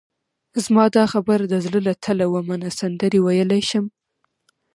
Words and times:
زما 0.63 0.85
دا 0.95 1.03
خبره 1.13 1.43
د 1.47 1.55
زړه 1.65 1.79
له 1.87 1.93
تله 2.03 2.25
ومنه، 2.33 2.69
سندرې 2.79 3.19
ویلای 3.21 3.61
شم. 3.69 3.85